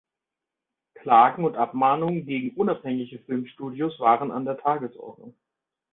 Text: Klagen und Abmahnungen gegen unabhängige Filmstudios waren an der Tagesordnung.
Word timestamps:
Klagen 0.95 1.45
und 1.45 1.57
Abmahnungen 1.57 2.25
gegen 2.25 2.57
unabhängige 2.57 3.19
Filmstudios 3.19 3.99
waren 3.99 4.31
an 4.31 4.45
der 4.45 4.57
Tagesordnung. 4.57 5.35